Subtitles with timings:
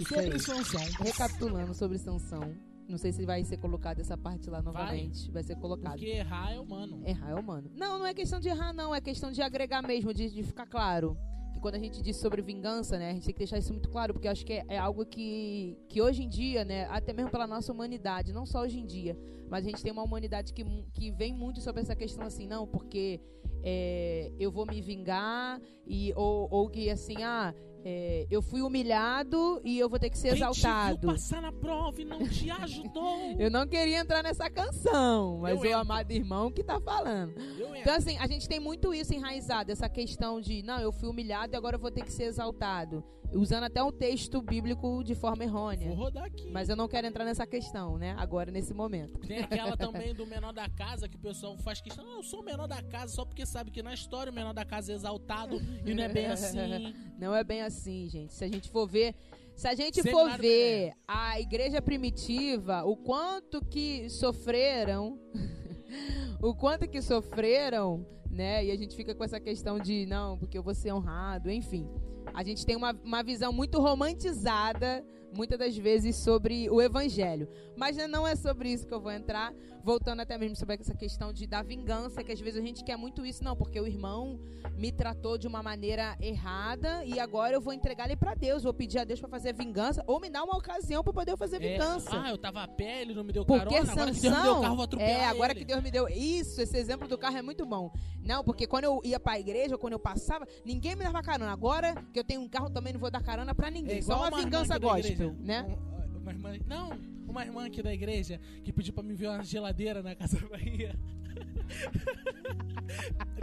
[0.00, 0.38] Isso Sobre.
[0.38, 0.80] Sansão.
[1.00, 2.54] Recapitulando sobre Sansão.
[2.88, 5.30] Não sei se vai ser colocado essa parte lá novamente.
[5.30, 5.92] Vai, ser colocado.
[5.92, 7.02] Porque errar é humano.
[7.04, 7.70] Errar é humano.
[7.74, 8.94] Não, não é questão de errar, não.
[8.94, 11.16] É questão de agregar mesmo, de, de ficar claro.
[11.52, 13.10] Que quando a gente diz sobre vingança, né?
[13.10, 15.04] A gente tem que deixar isso muito claro, porque eu acho que é, é algo
[15.04, 16.84] que, que hoje em dia, né?
[16.86, 19.18] Até mesmo pela nossa humanidade, não só hoje em dia,
[19.48, 22.66] mas a gente tem uma humanidade que, que vem muito sobre essa questão assim, não,
[22.66, 23.20] porque
[23.64, 27.54] é, eu vou me vingar, e, ou, ou que assim, ah,
[27.88, 30.98] é, eu fui humilhado e eu vou ter que ser Quem te exaltado.
[31.02, 33.16] viu passar na prova e não te ajudou.
[33.38, 37.32] Eu não queria entrar nessa canção, mas Eu o amado irmão que tá falando.
[37.56, 37.76] Eu.
[37.76, 41.54] Então, assim, a gente tem muito isso enraizado, essa questão de, não, eu fui humilhado
[41.54, 43.04] e agora eu vou ter que ser exaltado.
[43.32, 45.88] Usando até um texto bíblico de forma errônea.
[45.88, 46.50] Vou rodar aqui.
[46.50, 48.14] Mas eu não quero entrar nessa questão, né?
[48.18, 49.18] Agora, nesse momento.
[49.20, 52.04] Tem aquela também do menor da casa que o pessoal faz questão.
[52.04, 54.52] Não, eu sou o menor da casa só porque sabe que na história o menor
[54.52, 56.56] da casa é exaltado e não é bem assim.
[57.18, 58.34] Não é bem assim, gente.
[58.34, 59.14] Se a gente for ver.
[59.54, 65.18] Se a gente Seminário for ver a igreja primitiva, o quanto que sofreram,
[66.42, 68.64] o quanto que sofreram, né?
[68.64, 71.88] E a gente fica com essa questão de, não, porque eu vou ser honrado, enfim.
[72.34, 77.48] A gente tem uma, uma visão muito romantizada, muitas das vezes, sobre o evangelho.
[77.76, 79.52] Mas né, não é sobre isso que eu vou entrar.
[79.84, 82.96] Voltando até mesmo sobre essa questão de, da vingança, que às vezes a gente quer
[82.96, 84.40] muito isso, não, porque o irmão
[84.76, 88.74] me tratou de uma maneira errada e agora eu vou entregar ele pra Deus, vou
[88.74, 91.72] pedir a Deus pra fazer vingança ou me dar uma ocasião pra poder fazer É,
[91.74, 92.10] vingança.
[92.20, 94.42] ah, eu tava a pé, ele não me deu Porque carona, agora que Deus me
[94.42, 95.60] deu Sansão, carro, vou atropelar é, agora ele.
[95.60, 96.08] que Deus me deu.
[96.26, 97.92] Isso, esse exemplo do carro é muito bom.
[98.22, 101.52] Não, porque quando eu ia pra igreja, quando eu passava, ninguém me dava carona.
[101.52, 103.98] Agora que eu tenho um carro, também não vou dar carona pra ninguém.
[103.98, 105.62] É Só uma irmã vingança da gospel, né?
[105.62, 106.90] Um- uma irmã, não,
[107.28, 110.98] uma irmã aqui da igreja que pediu pra me ver uma geladeira na Casa Bahia.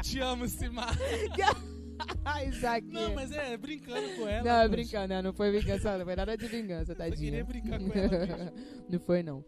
[0.02, 0.94] Te amo, Simar.
[2.48, 2.88] Isaac.
[2.88, 4.44] Não, mas é brincando com ela.
[4.44, 7.18] Não, é brincando, não, não foi vingança, não foi nada de vingança, Eu tadinha.
[7.18, 8.54] queria brincar com ela
[8.90, 9.46] não foi, não.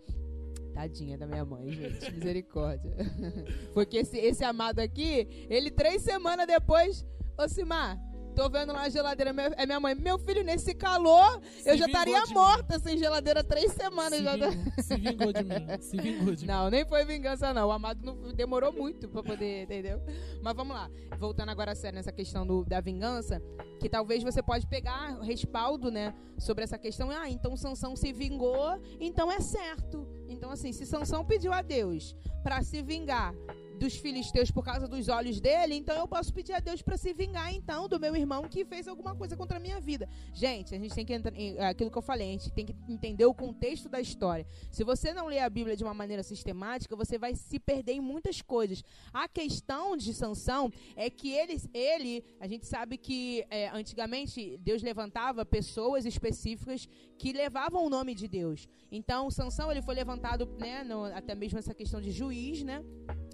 [0.75, 2.11] Tadinha da minha mãe, gente.
[2.11, 2.93] Misericórdia.
[3.73, 7.05] Porque esse, esse amado aqui, ele três semanas depois.
[7.37, 7.97] Ô, Simar,
[8.35, 9.31] tô vendo lá a geladeira.
[9.31, 9.95] meu- É minha mãe.
[9.95, 12.33] Meu filho, nesse calor, Se eu já estaria de mim.
[12.33, 14.19] morta sem geladeira três semanas.
[14.19, 15.65] Se já tá- vingou, se vingou de mim.
[15.79, 16.47] Se vingou de mim.
[16.51, 17.69] Não, nem foi vingança, não.
[17.69, 20.01] O amado não, demorou muito pra poder, entendeu?
[20.43, 20.89] Mas vamos lá.
[21.17, 23.41] Voltando agora a sério nessa questão do- da vingança,
[23.79, 27.09] que talvez você pode pegar respaldo, né, sobre essa questão.
[27.11, 30.05] Ah, então Sansão se vingou, então é certo.
[30.27, 33.33] Então, assim, se Sansão pediu a Deus pra se vingar
[33.79, 37.13] dos filisteus por causa dos olhos dele, então eu posso pedir a Deus pra se
[37.13, 40.07] vingar, então, do meu irmão que fez alguma coisa contra a minha vida.
[40.33, 42.65] Gente, a gente tem que entrar em é aquilo que eu falei, a gente tem
[42.65, 44.45] que entender o contexto da história.
[44.71, 48.01] Se você não ler a Bíblia de uma maneira sistemática, você vai se perder em
[48.01, 48.83] muitas coisas.
[49.13, 54.81] A questão de Sansão é que ele, ele a gente sabe que é, antigamente Deus
[54.81, 56.87] levantava pessoas específicas
[57.17, 58.67] que levavam o nome de Deus.
[58.91, 62.83] Então, Sansão ele foi levantado, né, no- até mesmo essa questão de juiz, né?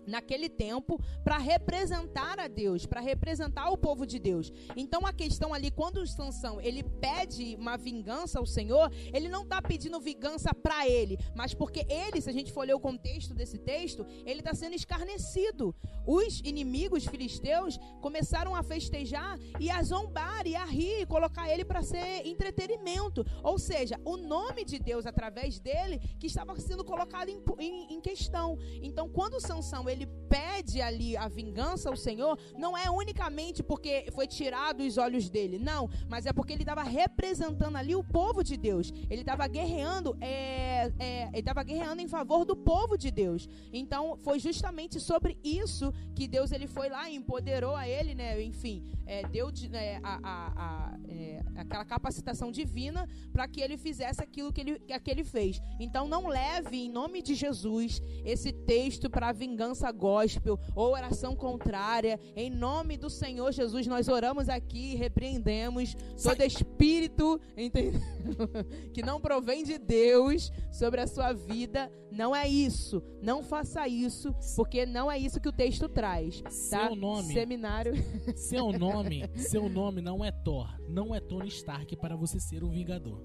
[0.07, 4.51] Naquele tempo para representar a Deus, para representar o povo de Deus.
[4.75, 9.61] Então a questão ali quando Sansão ele pede uma vingança ao Senhor, ele não está
[9.61, 13.57] pedindo vingança para ele, mas porque ele, se a gente for ler o contexto desse
[13.57, 15.73] texto, ele está sendo escarnecido.
[16.05, 21.63] Os inimigos filisteus começaram a festejar e a zombar e a rir, e colocar ele
[21.63, 23.25] para ser entretenimento.
[23.43, 28.01] Ou seja, o nome de Deus através dele que estava sendo colocado em, em- em
[28.01, 28.57] questão.
[28.81, 34.25] Então, quando Sansão ele pede ali a vingança ao Senhor, não é unicamente porque foi
[34.27, 38.55] tirado os olhos dele, não, mas é porque ele estava representando ali o povo de
[38.57, 38.91] Deus.
[39.09, 43.47] Ele estava guerreando, é, é, ele estava guerreando em favor do povo de Deus.
[43.73, 48.41] Então, foi justamente sobre isso que Deus ele foi lá e empoderou a ele, né?
[48.41, 53.77] Enfim, é, deu de- né, a, a- a- é, aquela capacitação divina para que ele
[53.77, 55.59] fizesse aquilo que ele, que ele fez.
[55.79, 62.19] Então, não leve em nome de Jesus esse texto para vingança gospel ou oração contrária.
[62.35, 68.01] Em nome do Senhor Jesus, nós oramos aqui e repreendemos todo espírito, entendeu?
[68.93, 71.89] que não provém de Deus sobre a sua vida.
[72.11, 73.01] Não é isso.
[73.21, 76.41] Não faça isso, porque não é isso que o texto traz.
[76.41, 76.49] Tá?
[76.49, 77.33] Seu nome.
[77.33, 77.93] Seminário.
[78.35, 82.69] Seu nome, seu nome não é Thor, não é Tony Stark para você ser um
[82.69, 83.23] vingador.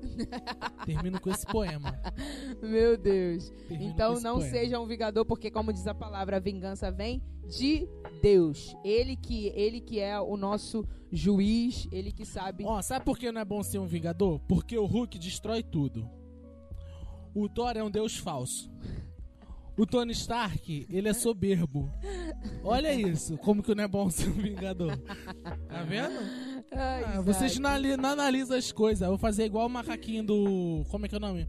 [0.85, 1.99] Termino com esse poema.
[2.63, 3.51] Meu Deus.
[3.69, 4.51] Termino Então não poema.
[4.51, 7.89] seja um vingador, porque como diz a palavra, vingança vem de
[8.23, 8.77] Deus.
[8.85, 12.65] Ele que, ele que é o nosso juiz, ele que sabe.
[12.65, 14.39] Ó, sabe por que não é bom ser um vingador?
[14.47, 16.09] Porque o Hulk destrói tudo.
[17.35, 18.71] O Thor é um deus falso.
[19.77, 21.91] O Tony Stark, ele é soberbo.
[22.65, 24.97] Olha isso, como que não é bom ser um vingador.
[25.69, 26.19] Tá vendo?
[26.73, 29.03] Ai, Ah, vocês não, não analisam as coisas.
[29.03, 30.85] Eu vou fazer igual o macaquinho do.
[30.91, 31.47] Como é que é o nome?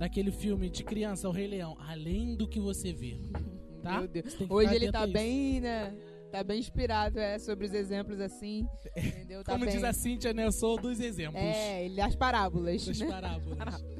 [0.00, 1.76] Daquele filme de criança, o Rei Leão.
[1.78, 3.20] Além do que você vê.
[3.82, 3.98] Tá?
[3.98, 4.36] Meu Deus.
[4.48, 5.12] Hoje ele tá isso.
[5.12, 5.94] bem, né?
[6.30, 8.64] Tá bem inspirado, é, sobre os exemplos assim.
[8.96, 9.42] Entendeu?
[9.42, 9.74] Tá Como bem.
[9.74, 10.46] diz a Cíntia, né?
[10.46, 11.42] Eu sou dos exemplos.
[11.42, 12.86] É, ele as parábolas.
[12.86, 13.06] Das né?
[13.08, 13.58] parábolas.